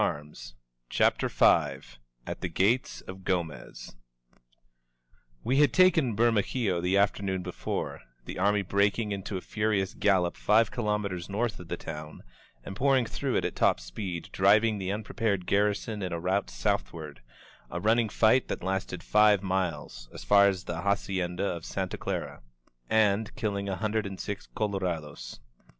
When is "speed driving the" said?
13.79-14.91